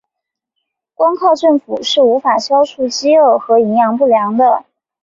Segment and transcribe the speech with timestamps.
[0.95, 4.65] 光靠政府是无法消除饥饿和营养不良的。